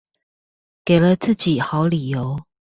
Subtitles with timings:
[0.83, 2.39] 給了自己好理由